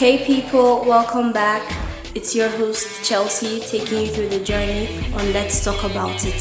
Hey 0.00 0.24
people, 0.24 0.82
welcome 0.86 1.30
back. 1.30 1.60
It's 2.14 2.34
your 2.34 2.48
host 2.48 3.04
Chelsea 3.04 3.60
taking 3.60 4.00
you 4.00 4.06
through 4.06 4.28
the 4.30 4.42
journey 4.42 4.88
on 5.12 5.34
Let's 5.34 5.62
Talk 5.62 5.84
About 5.84 6.24
It. 6.24 6.40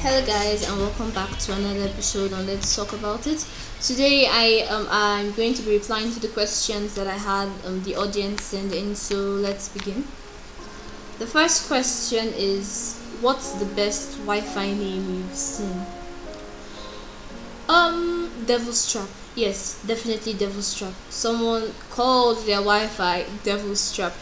Hello 0.00 0.26
guys 0.26 0.68
and 0.68 0.80
welcome 0.80 1.12
back 1.12 1.38
to 1.38 1.52
another 1.52 1.84
episode 1.84 2.32
on 2.32 2.48
Let's 2.48 2.74
Talk 2.74 2.92
About 2.92 3.28
It. 3.28 3.46
Today 3.80 4.26
I 4.28 4.66
um 4.68 4.88
I'm 4.90 5.30
going 5.34 5.54
to 5.54 5.62
be 5.62 5.78
replying 5.78 6.10
to 6.10 6.18
the 6.18 6.26
questions 6.34 6.96
that 6.96 7.06
I 7.06 7.16
had 7.16 7.46
um 7.64 7.84
the 7.84 7.94
audience 7.94 8.42
send 8.42 8.72
in 8.72 8.96
so 8.96 9.14
let's 9.14 9.68
begin. 9.68 10.08
The 11.20 11.26
first 11.28 11.68
question 11.68 12.32
is 12.34 13.00
what's 13.24 13.52
the 13.52 13.64
best 13.64 14.18
Wi-Fi 14.18 14.66
name 14.66 15.14
you've 15.16 15.34
seen? 15.34 15.86
Um, 17.70 18.30
Devil's 18.44 18.92
Trap. 18.92 19.08
Yes, 19.34 19.82
definitely 19.86 20.34
Devil's 20.34 20.76
Trap. 20.76 20.92
Someone 21.08 21.72
called 21.88 22.44
their 22.44 22.60
Wi-Fi 22.60 23.24
Devil's 23.42 23.96
Trap. 23.96 24.12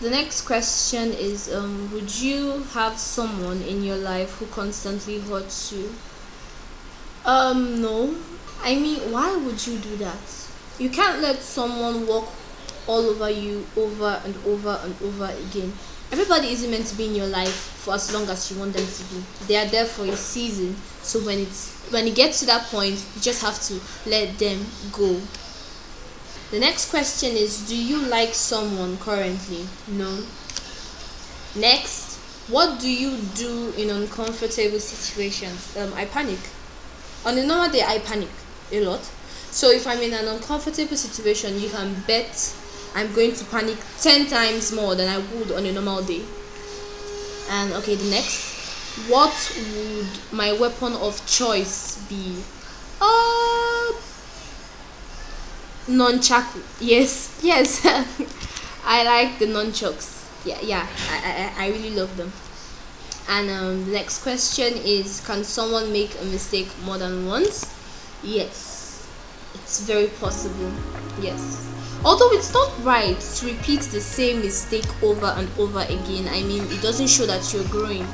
The 0.00 0.08
next 0.08 0.42
question 0.42 1.12
is 1.12 1.52
um, 1.52 1.90
would 1.92 2.14
you 2.20 2.62
have 2.74 2.96
someone 2.96 3.60
in 3.62 3.82
your 3.82 3.96
life 3.96 4.38
who 4.38 4.46
constantly 4.46 5.18
hurts 5.18 5.72
you? 5.72 5.92
Um, 7.24 7.82
no. 7.82 8.14
I 8.62 8.76
mean, 8.76 9.10
why 9.10 9.34
would 9.34 9.66
you 9.66 9.78
do 9.78 9.96
that? 9.96 10.48
You 10.78 10.90
can't 10.90 11.20
let 11.20 11.40
someone 11.40 12.06
walk 12.06 12.28
all 12.86 13.00
over 13.06 13.30
you 13.30 13.66
over 13.76 14.20
and 14.24 14.36
over 14.46 14.78
and 14.84 14.94
over 15.02 15.32
again 15.48 15.72
everybody 16.12 16.48
isn't 16.48 16.70
meant 16.70 16.86
to 16.86 16.96
be 16.96 17.06
in 17.06 17.14
your 17.14 17.26
life 17.26 17.74
for 17.84 17.94
as 17.94 18.12
long 18.12 18.28
as 18.28 18.50
you 18.50 18.58
want 18.58 18.72
them 18.72 18.86
to 18.86 19.04
be. 19.14 19.22
They 19.46 19.56
are 19.56 19.66
there 19.66 19.84
for 19.84 20.04
a 20.04 20.16
season. 20.16 20.76
So 21.02 21.20
when 21.20 21.38
it's 21.38 21.72
when 21.90 22.06
it 22.06 22.14
gets 22.14 22.40
to 22.40 22.46
that 22.46 22.66
point 22.68 23.04
you 23.14 23.20
just 23.20 23.42
have 23.42 23.60
to 23.68 23.80
let 24.08 24.38
them 24.38 24.64
go. 24.92 25.20
The 26.50 26.60
next 26.60 26.90
question 26.90 27.36
is 27.36 27.68
do 27.68 27.76
you 27.76 28.00
like 28.06 28.34
someone 28.34 28.96
currently? 28.98 29.66
No. 29.88 30.24
Next 31.54 32.14
what 32.48 32.78
do 32.80 32.90
you 32.90 33.18
do 33.34 33.72
in 33.76 33.90
uncomfortable 33.90 34.80
situations? 34.80 35.76
Um 35.76 35.92
i 35.94 36.04
panic. 36.04 36.40
On 37.26 37.36
a 37.36 37.44
normal 37.44 37.70
day 37.70 37.82
i 37.82 37.98
panic 37.98 38.30
a 38.72 38.80
lot. 38.80 39.02
So 39.50 39.70
if 39.70 39.86
i'm 39.86 40.00
in 40.00 40.14
an 40.14 40.26
uncomfortable 40.28 40.96
situation 40.96 41.60
you 41.60 41.68
can 41.68 41.94
bet 42.06 42.54
I'm 42.94 43.12
going 43.12 43.34
to 43.34 43.44
panic 43.46 43.78
10 44.00 44.26
times 44.26 44.72
more 44.72 44.94
than 44.94 45.08
I 45.08 45.18
would 45.18 45.52
on 45.52 45.66
a 45.66 45.72
normal 45.72 46.02
day. 46.02 46.22
And 47.50 47.72
okay, 47.74 47.96
the 47.96 48.10
next. 48.10 48.54
What 49.08 49.34
would 49.74 50.06
my 50.32 50.52
weapon 50.52 50.92
of 50.94 51.18
choice 51.26 51.98
be? 52.08 52.36
Uh, 53.00 53.92
nunchaku. 55.88 56.62
Yes, 56.80 57.38
yes. 57.42 57.84
I 58.84 59.02
like 59.04 59.38
the 59.38 59.46
nunchucks. 59.46 60.24
Yeah, 60.46 60.60
yeah. 60.62 60.86
I, 61.10 61.52
I, 61.58 61.64
I 61.64 61.68
really 61.70 61.90
love 61.90 62.16
them. 62.16 62.32
And 63.28 63.50
um, 63.50 63.84
the 63.86 63.92
next 63.92 64.22
question 64.22 64.74
is 64.84 65.20
Can 65.26 65.44
someone 65.44 65.90
make 65.92 66.14
a 66.20 66.24
mistake 66.26 66.68
more 66.84 66.98
than 66.98 67.26
once? 67.26 67.64
Yes, 68.22 69.06
it's 69.54 69.80
very 69.80 70.08
possible. 70.08 70.70
Yes. 71.20 71.66
Although 72.04 72.32
it's 72.32 72.52
not 72.52 72.70
right 72.84 73.18
to 73.18 73.46
repeat 73.46 73.80
the 73.80 74.00
same 74.00 74.40
mistake 74.40 74.84
over 75.02 75.24
and 75.24 75.48
over 75.58 75.80
again, 75.80 76.28
I 76.28 76.42
mean, 76.42 76.64
it 76.70 76.82
doesn't 76.82 77.08
show 77.08 77.24
that 77.24 77.50
you're 77.54 77.64
growing. 77.64 78.06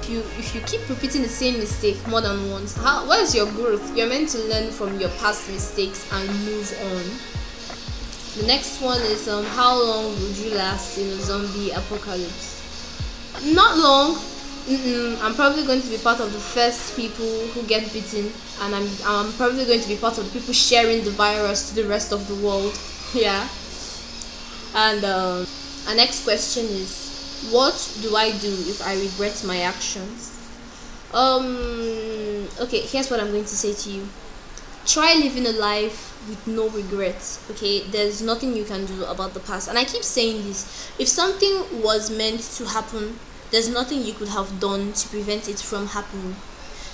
If 0.00 0.08
you 0.08 0.20
if 0.38 0.54
you 0.54 0.60
keep 0.60 0.88
repeating 0.88 1.22
the 1.22 1.28
same 1.28 1.58
mistake 1.58 1.98
more 2.06 2.20
than 2.20 2.48
once, 2.52 2.76
how 2.76 3.08
where 3.08 3.20
is 3.20 3.34
your 3.34 3.50
growth? 3.50 3.96
You're 3.96 4.06
meant 4.06 4.28
to 4.30 4.38
learn 4.38 4.70
from 4.70 5.00
your 5.00 5.08
past 5.18 5.50
mistakes 5.50 6.06
and 6.12 6.28
move 6.44 6.70
on. 6.94 7.02
The 8.40 8.46
next 8.46 8.80
one 8.80 9.00
is 9.00 9.26
um 9.28 9.44
how 9.44 9.74
long 9.74 10.12
would 10.12 10.36
you 10.36 10.54
last 10.54 10.96
in 10.96 11.08
a 11.08 11.16
zombie 11.16 11.72
apocalypse? 11.72 12.62
Not 13.44 13.76
long. 13.76 14.14
Mm-mm. 14.66 15.20
I'm 15.22 15.34
probably 15.34 15.64
going 15.64 15.80
to 15.80 15.88
be 15.88 15.98
part 15.98 16.20
of 16.20 16.32
the 16.32 16.38
first 16.38 16.94
people 16.94 17.26
who 17.26 17.62
get 17.64 17.92
bitten, 17.92 18.30
and 18.62 18.72
I'm 18.72 18.88
I'm 19.04 19.32
probably 19.32 19.64
going 19.64 19.80
to 19.80 19.88
be 19.88 19.96
part 19.96 20.18
of 20.18 20.26
the 20.26 20.38
people 20.38 20.54
sharing 20.54 21.02
the 21.02 21.10
virus 21.10 21.70
to 21.70 21.74
the 21.74 21.88
rest 21.88 22.12
of 22.12 22.28
the 22.28 22.36
world 22.36 22.78
yeah. 23.14 23.48
And 24.74 25.04
um, 25.04 25.46
our 25.88 25.94
next 25.94 26.24
question 26.24 26.64
is 26.66 27.06
what 27.50 27.98
do 28.02 28.16
i 28.16 28.30
do 28.38 28.48
if 28.48 28.82
i 28.82 28.94
regret 28.98 29.42
my 29.46 29.60
actions? 29.60 30.32
Um 31.12 32.48
okay 32.60 32.80
here's 32.80 33.10
what 33.10 33.20
i'm 33.20 33.30
going 33.30 33.44
to 33.44 33.56
say 33.56 33.72
to 33.74 33.90
you. 33.90 34.08
Try 34.84 35.14
living 35.14 35.46
a 35.46 35.52
life 35.52 36.12
with 36.28 36.46
no 36.46 36.68
regrets 36.68 37.44
okay? 37.50 37.80
There's 37.80 38.22
nothing 38.22 38.56
you 38.56 38.64
can 38.64 38.86
do 38.86 39.04
about 39.04 39.34
the 39.34 39.40
past. 39.40 39.68
And 39.68 39.78
i 39.78 39.84
keep 39.84 40.02
saying 40.02 40.42
this 40.42 40.90
if 40.98 41.08
something 41.08 41.82
was 41.82 42.10
meant 42.10 42.40
to 42.58 42.66
happen 42.66 43.18
there's 43.52 43.68
nothing 43.68 44.02
you 44.02 44.12
could 44.12 44.28
have 44.28 44.58
done 44.58 44.92
to 44.92 45.08
prevent 45.08 45.48
it 45.48 45.60
from 45.60 45.86
happening. 45.86 46.34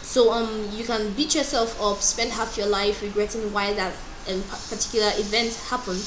So 0.03 0.33
um 0.33 0.69
you 0.73 0.85
can 0.85 1.13
beat 1.15 1.35
yourself 1.35 1.81
up 1.81 2.03
spend 2.03 2.33
half 2.33 2.59
your 2.59 2.67
life 2.67 3.01
regretting 3.01 3.53
why 3.53 3.73
that 3.73 3.95
a 4.29 4.57
particular 4.69 5.11
event 5.17 5.55
happened 5.69 6.03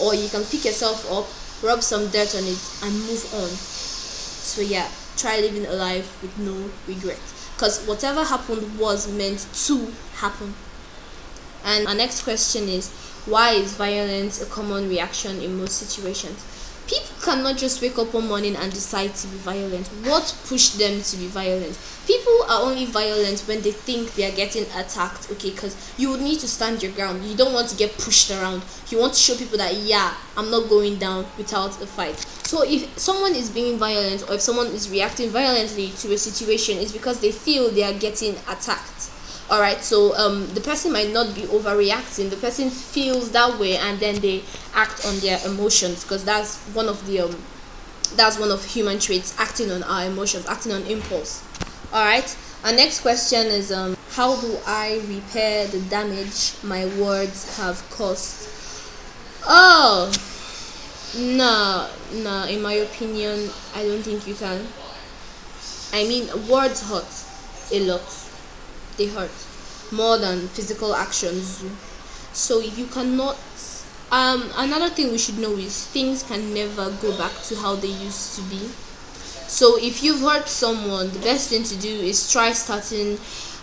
or 0.00 0.14
you 0.14 0.28
can 0.28 0.44
pick 0.44 0.64
yourself 0.64 1.04
up 1.10 1.26
rub 1.62 1.82
some 1.82 2.08
dirt 2.10 2.34
on 2.34 2.42
it 2.44 2.58
and 2.82 2.92
move 3.06 3.24
on. 3.34 3.48
So 3.48 4.62
yeah 4.62 4.88
try 5.16 5.38
living 5.38 5.66
a 5.66 5.72
life 5.72 6.20
with 6.22 6.36
no 6.38 6.70
regret 6.88 7.20
because 7.54 7.84
whatever 7.86 8.24
happened 8.24 8.78
was 8.78 9.12
meant 9.12 9.46
to 9.66 9.92
happen. 10.14 10.54
And 11.64 11.86
our 11.86 11.94
next 11.94 12.22
question 12.24 12.68
is 12.68 12.90
why 13.26 13.52
is 13.52 13.74
violence 13.74 14.42
a 14.42 14.46
common 14.46 14.88
reaction 14.88 15.40
in 15.40 15.58
most 15.58 15.74
situations 15.74 16.44
people 16.86 17.14
cannot 17.22 17.56
just 17.56 17.80
wake 17.80 17.98
up 17.98 18.12
one 18.12 18.28
morning 18.28 18.56
and 18.56 18.72
decide 18.72 19.14
to 19.14 19.26
be 19.28 19.36
violent. 19.38 19.86
What 20.04 20.36
pushed 20.46 20.78
them 20.78 21.02
to 21.02 21.16
be 21.16 21.26
violent? 21.26 21.78
People 22.06 22.42
are 22.48 22.62
only 22.62 22.86
violent 22.86 23.40
when 23.42 23.62
they 23.62 23.72
think 23.72 24.14
they 24.14 24.30
are 24.30 24.34
getting 24.34 24.64
attacked, 24.76 25.30
okay? 25.30 25.50
Because 25.50 25.76
you 25.96 26.10
would 26.10 26.20
need 26.20 26.40
to 26.40 26.48
stand 26.48 26.82
your 26.82 26.92
ground. 26.92 27.24
You 27.24 27.36
don't 27.36 27.52
want 27.52 27.68
to 27.68 27.76
get 27.76 27.96
pushed 27.98 28.30
around. 28.30 28.62
You 28.88 28.98
want 28.98 29.14
to 29.14 29.20
show 29.20 29.36
people 29.36 29.58
that, 29.58 29.74
yeah, 29.74 30.14
I'm 30.36 30.50
not 30.50 30.68
going 30.68 30.98
down 30.98 31.26
without 31.38 31.80
a 31.80 31.86
fight. 31.86 32.18
So 32.44 32.62
if 32.62 32.98
someone 32.98 33.34
is 33.34 33.48
being 33.50 33.78
violent 33.78 34.28
or 34.28 34.34
if 34.34 34.40
someone 34.40 34.66
is 34.68 34.90
reacting 34.90 35.30
violently 35.30 35.90
to 35.98 36.12
a 36.12 36.18
situation, 36.18 36.78
it's 36.78 36.92
because 36.92 37.20
they 37.20 37.32
feel 37.32 37.70
they 37.70 37.84
are 37.84 37.98
getting 37.98 38.34
attacked 38.48 39.11
all 39.52 39.60
right 39.60 39.82
so 39.84 40.16
um, 40.16 40.46
the 40.54 40.62
person 40.62 40.90
might 40.90 41.12
not 41.12 41.34
be 41.34 41.42
overreacting. 41.42 42.30
The 42.30 42.38
person 42.38 42.70
feels 42.70 43.32
that 43.32 43.58
way 43.60 43.76
and 43.76 44.00
then 44.00 44.18
they 44.20 44.44
act 44.74 45.04
on 45.04 45.18
their 45.18 45.38
emotions 45.44 46.02
because 46.04 46.24
that's 46.24 46.56
one 46.72 46.88
of 46.88 47.06
the 47.06 47.20
um, 47.20 47.36
that's 48.16 48.38
one 48.38 48.50
of 48.50 48.64
human 48.64 48.98
traits 48.98 49.38
acting 49.38 49.70
on 49.70 49.82
our 49.82 50.06
emotions 50.06 50.46
acting 50.46 50.72
on 50.72 50.82
impulse. 50.84 51.44
All 51.92 52.02
right 52.02 52.34
our 52.64 52.72
next 52.72 53.00
question 53.00 53.46
is 53.48 53.70
um, 53.70 53.94
how 54.12 54.40
do 54.40 54.56
i 54.66 55.02
repair 55.06 55.66
the 55.66 55.80
damage 55.90 56.54
my 56.62 56.86
words 56.98 57.58
have 57.58 57.76
caused? 57.90 58.48
Oh 59.44 60.10
no 61.18 61.90
no 62.22 62.44
in 62.44 62.62
my 62.62 62.72
opinion 62.72 63.50
i 63.74 63.84
don't 63.84 64.02
think 64.02 64.26
you 64.26 64.34
can. 64.34 64.66
I 65.92 66.08
mean 66.08 66.48
words 66.48 66.88
hurt 66.88 67.04
a 67.70 67.80
lot 67.84 68.31
they 68.96 69.06
hurt 69.06 69.30
more 69.90 70.18
than 70.18 70.48
physical 70.48 70.94
actions. 70.94 71.64
So 72.32 72.60
you 72.60 72.86
cannot 72.86 73.36
um 74.10 74.50
another 74.56 74.90
thing 74.90 75.10
we 75.10 75.18
should 75.18 75.38
know 75.38 75.52
is 75.52 75.86
things 75.86 76.22
can 76.22 76.52
never 76.52 76.90
go 77.00 77.16
back 77.16 77.32
to 77.48 77.56
how 77.56 77.76
they 77.76 77.88
used 77.88 78.36
to 78.36 78.42
be. 78.42 78.60
So 79.48 79.78
if 79.78 80.02
you've 80.02 80.20
hurt 80.20 80.48
someone 80.48 81.10
the 81.10 81.18
best 81.20 81.50
thing 81.50 81.62
to 81.64 81.76
do 81.76 81.88
is 81.88 82.30
try 82.30 82.52
starting 82.52 83.14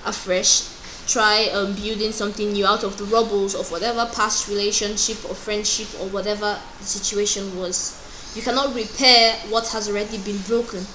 afresh. 0.05 0.75
Try 1.07 1.49
um, 1.53 1.73
building 1.73 2.11
something 2.11 2.53
new 2.53 2.67
out 2.67 2.83
of 2.83 2.99
the 2.99 3.05
rubbles 3.05 3.55
of 3.55 3.71
whatever 3.71 4.05
past 4.13 4.47
relationship 4.47 5.17
or 5.27 5.33
friendship 5.33 5.87
or 5.99 6.07
whatever 6.09 6.59
the 6.77 6.85
situation 6.85 7.57
was. 7.57 7.97
You 8.35 8.43
cannot 8.43 8.75
repair 8.75 9.33
what 9.49 9.67
has 9.69 9.89
already 9.89 10.19
been 10.19 10.37
broken. 10.45 10.85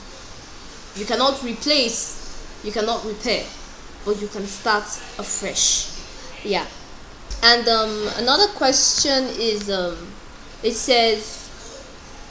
You 0.95 1.05
cannot 1.05 1.43
replace 1.43 2.23
you 2.63 2.71
cannot 2.73 3.05
repair 3.05 3.45
but 4.05 4.21
you 4.21 4.29
can 4.29 4.47
start 4.47 4.85
afresh. 5.19 5.91
Yeah. 6.45 6.67
And 7.43 7.67
um, 7.69 8.09
another 8.17 8.49
question 8.55 9.25
is 9.39 9.71
um, 9.71 9.97
it 10.63 10.73
says 10.73 11.45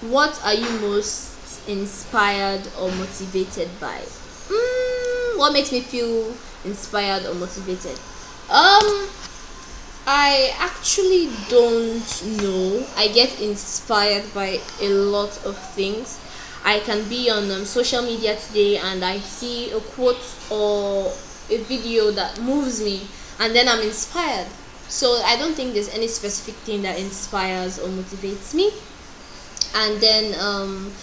what 0.10 0.40
are 0.44 0.54
you 0.54 0.70
most 0.81 1.70
inspired 1.70 2.62
or 2.80 2.92
motivated 2.92 3.70
by? 3.80 4.00
Mm, 4.50 5.38
what 5.38 5.54
makes 5.54 5.72
me 5.72 5.81
feel 5.81 6.34
inspired 6.66 7.25
or 7.25 7.34
motivated? 7.36 7.98
Um 8.50 9.08
i 10.06 10.52
actually 10.60 11.30
don't 11.48 12.25
know. 12.42 12.86
I 12.98 13.08
get 13.08 13.40
inspired 13.40 14.25
by 14.34 14.60
a 14.81 14.90
lot 14.90 15.31
of 15.46 15.58
things. 15.75 16.20
I 16.66 16.80
can 16.80 17.08
be 17.08 17.30
on 17.30 17.50
um, 17.50 17.64
social 17.64 18.02
media 18.02 18.36
today 18.36 18.78
and 18.78 19.04
I 19.04 19.20
see 19.20 19.72
a 19.72 19.80
quote 19.80 20.20
or 20.52 21.14
a 21.50 21.57
video 21.63 22.12
that 22.12 22.40
moves 22.42 22.84
me 22.84 23.07
and 23.40 23.56
then 23.56 23.68
I'm 23.68 23.81
inspired. 23.81 24.48
So 24.88 25.22
I 25.24 25.38
don't 25.38 25.54
think 25.54 25.74
there's 25.74 25.90
any 25.90 26.07
specific 26.07 26.56
thing 26.56 26.84
that 26.84 27.00
inspires 27.00 27.80
or 27.80 27.88
motivates 27.88 28.54
me. 28.54 28.72
And 29.75 30.00
then 30.00 30.40
um, 30.40 30.94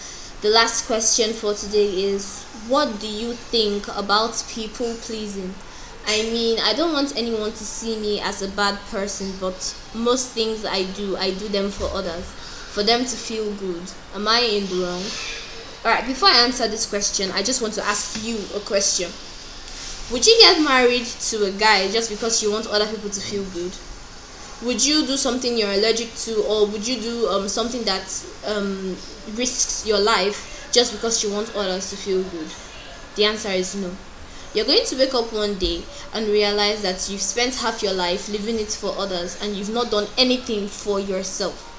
the 0.41 0.49
last 0.49 0.87
question 0.87 1.33
for 1.33 1.53
today 1.53 2.03
is 2.03 2.43
what 2.67 2.99
do 2.99 3.07
you 3.07 3.33
think 3.33 3.87
about 3.97 4.43
people 4.49 4.93
pleasing? 5.01 5.53
I 6.07 6.23
mean, 6.23 6.57
I 6.59 6.73
don't 6.73 6.93
want 6.93 7.15
anyone 7.15 7.51
to 7.51 7.63
see 7.63 7.99
me 7.99 8.19
as 8.21 8.41
a 8.41 8.47
bad 8.49 8.79
person, 8.89 9.33
but 9.39 9.75
most 9.93 10.29
things 10.29 10.65
I 10.65 10.83
do, 10.93 11.15
I 11.17 11.31
do 11.31 11.47
them 11.47 11.69
for 11.69 11.85
others, 11.93 12.25
for 12.71 12.81
them 12.81 13.01
to 13.01 13.15
feel 13.15 13.51
good. 13.55 13.83
Am 14.15 14.27
I 14.27 14.39
in 14.39 14.65
the 14.67 14.85
wrong? 14.85 15.03
Alright, 15.83 16.07
before 16.07 16.29
I 16.29 16.43
answer 16.43 16.67
this 16.67 16.87
question, 16.87 17.31
I 17.31 17.43
just 17.43 17.61
want 17.61 17.73
to 17.75 17.83
ask 17.83 18.23
you 18.23 18.37
a 18.55 18.59
question. 18.59 19.11
Would 20.11 20.27
you 20.27 20.37
get 20.41 20.61
married 20.61 21.05
to 21.05 21.45
a 21.45 21.51
guy 21.51 21.89
just 21.89 22.09
because 22.09 22.43
you 22.43 22.51
want 22.51 22.67
other 22.67 22.85
people 22.85 23.09
to 23.09 23.21
feel 23.21 23.45
good? 23.53 23.71
Would 24.61 24.85
you 24.85 25.07
do 25.07 25.15
something 25.15 25.57
you're 25.57 25.71
allergic 25.71 26.13
to, 26.25 26.43
or 26.43 26.67
would 26.67 26.85
you 26.85 26.99
do 26.99 27.27
um, 27.29 27.47
something 27.47 27.83
that 27.83 28.03
um, 28.45 28.97
risks 29.35 29.87
your 29.87 29.99
life 29.99 30.69
just 30.73 30.91
because 30.91 31.23
you 31.23 31.31
want 31.31 31.55
others 31.55 31.89
to 31.91 31.95
feel 31.95 32.23
good? 32.23 32.51
The 33.15 33.23
answer 33.23 33.49
is 33.49 33.73
no. 33.75 33.89
You're 34.53 34.65
going 34.65 34.85
to 34.85 34.97
wake 34.97 35.13
up 35.13 35.31
one 35.31 35.57
day 35.57 35.81
and 36.13 36.27
realize 36.27 36.81
that 36.81 37.09
you've 37.09 37.21
spent 37.21 37.55
half 37.55 37.81
your 37.81 37.93
life 37.93 38.27
living 38.27 38.59
it 38.59 38.67
for 38.67 38.93
others 38.97 39.41
and 39.41 39.55
you've 39.55 39.73
not 39.73 39.91
done 39.91 40.07
anything 40.17 40.67
for 40.67 40.99
yourself. 40.99 41.69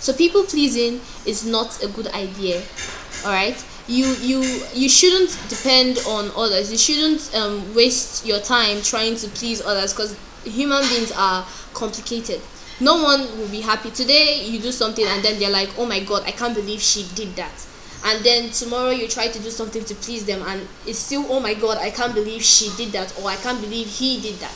So 0.00 0.12
people 0.12 0.44
pleasing 0.44 1.00
is 1.26 1.44
not 1.44 1.82
a 1.82 1.88
good 1.88 2.06
idea. 2.08 2.62
All 3.24 3.32
right? 3.32 3.62
You 3.88 4.06
you 4.20 4.42
you 4.74 4.88
shouldn't 4.88 5.38
depend 5.48 5.98
on 6.06 6.30
others. 6.36 6.70
You 6.70 6.78
shouldn't 6.78 7.34
um, 7.34 7.74
waste 7.74 8.26
your 8.26 8.38
time 8.40 8.82
trying 8.82 9.16
to 9.16 9.28
please 9.28 9.62
others 9.62 9.94
because 9.94 10.14
human 10.44 10.82
beings 10.88 11.10
are 11.16 11.46
complicated. 11.72 12.40
No 12.80 13.02
one 13.02 13.20
will 13.38 13.48
be 13.48 13.62
happy 13.62 13.90
today. 13.90 14.44
You 14.44 14.60
do 14.60 14.70
something 14.72 15.06
and 15.06 15.22
then 15.24 15.38
they're 15.38 15.50
like, 15.50 15.70
"Oh 15.78 15.86
my 15.86 16.00
god, 16.00 16.22
I 16.26 16.32
can't 16.32 16.54
believe 16.54 16.80
she 16.82 17.06
did 17.14 17.34
that." 17.36 17.66
and 18.04 18.24
then 18.24 18.50
tomorrow 18.50 18.90
you 18.90 19.08
try 19.08 19.28
to 19.28 19.38
do 19.40 19.50
something 19.50 19.84
to 19.84 19.94
please 19.96 20.24
them 20.24 20.40
and 20.46 20.66
it's 20.86 20.98
still 20.98 21.26
oh 21.28 21.40
my 21.40 21.52
god 21.54 21.78
i 21.78 21.90
can't 21.90 22.14
believe 22.14 22.42
she 22.42 22.70
did 22.76 22.92
that 22.92 23.12
or 23.20 23.28
i 23.28 23.36
can't 23.36 23.60
believe 23.60 23.88
he 23.88 24.20
did 24.20 24.36
that 24.36 24.54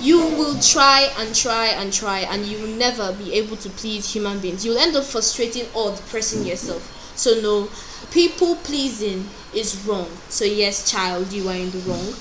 you 0.00 0.18
will 0.18 0.58
try 0.60 1.08
and 1.18 1.34
try 1.34 1.66
and 1.68 1.92
try 1.92 2.20
and 2.20 2.44
you 2.44 2.58
will 2.58 2.76
never 2.76 3.12
be 3.14 3.32
able 3.32 3.56
to 3.56 3.68
please 3.70 4.12
human 4.12 4.38
beings 4.40 4.64
you'll 4.64 4.78
end 4.78 4.94
up 4.94 5.04
frustrating 5.04 5.66
or 5.74 5.90
depressing 5.90 6.44
yourself 6.44 7.01
so 7.14 7.40
no 7.40 7.68
people 8.10 8.56
pleasing 8.56 9.28
is 9.54 9.84
wrong 9.86 10.08
so 10.28 10.44
yes 10.44 10.90
child 10.90 11.32
you 11.32 11.48
are 11.48 11.56
in 11.56 11.70
the 11.70 11.78
wrong 11.80 12.14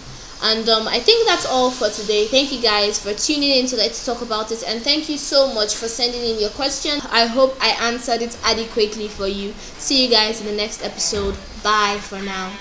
and 0.43 0.67
um, 0.69 0.87
I 0.87 0.99
think 0.99 1.27
that's 1.27 1.45
all 1.45 1.69
for 1.69 1.89
today. 1.89 2.25
Thank 2.25 2.51
you 2.51 2.59
guys 2.59 2.97
for 2.97 3.13
tuning 3.13 3.51
in 3.51 3.67
to 3.67 3.75
Let's 3.75 4.03
Talk 4.03 4.23
About 4.23 4.51
It. 4.51 4.63
And 4.67 4.81
thank 4.81 5.07
you 5.07 5.17
so 5.17 5.53
much 5.53 5.75
for 5.75 5.87
sending 5.87 6.23
in 6.23 6.39
your 6.39 6.49
question. 6.49 6.99
I 7.11 7.27
hope 7.27 7.55
I 7.61 7.69
answered 7.79 8.23
it 8.23 8.35
adequately 8.43 9.07
for 9.07 9.27
you. 9.27 9.53
See 9.77 10.03
you 10.03 10.09
guys 10.09 10.41
in 10.41 10.47
the 10.47 10.55
next 10.55 10.83
episode. 10.83 11.35
Bye 11.63 11.99
for 12.01 12.19
now. 12.23 12.51